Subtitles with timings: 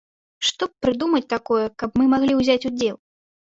[0.47, 2.95] Што б прыдумаць такое, каб мы маглі ўзяць удзел?